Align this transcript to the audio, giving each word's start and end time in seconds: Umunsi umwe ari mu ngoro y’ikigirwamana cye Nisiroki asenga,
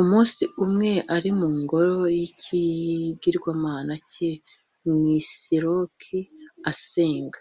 Umunsi 0.00 0.42
umwe 0.64 0.90
ari 1.16 1.30
mu 1.38 1.48
ngoro 1.60 1.98
y’ikigirwamana 2.18 3.92
cye 4.10 4.30
Nisiroki 5.02 6.18
asenga, 6.70 7.38